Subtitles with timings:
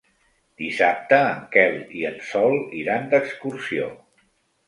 [0.59, 3.91] Dissabte en Quel i en Sol iran d'excursió.